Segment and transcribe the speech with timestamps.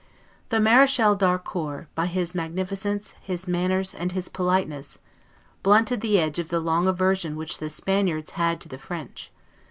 [0.49, 4.97] The Marechal d'Harcourt, by his magnificence, his manners, and his politeness,
[5.61, 9.31] blunted the edge of the long aversion which the Spaniards had to the French.